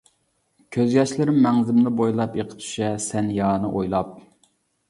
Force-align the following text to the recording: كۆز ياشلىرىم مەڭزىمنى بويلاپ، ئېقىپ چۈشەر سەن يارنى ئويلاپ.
كۆز 0.77 0.95
ياشلىرىم 0.95 1.37
مەڭزىمنى 1.43 1.93
بويلاپ، 1.99 2.39
ئېقىپ 2.39 2.65
چۈشەر 2.65 2.99
سەن 3.07 3.31
يارنى 3.39 3.71
ئويلاپ. 3.75 4.19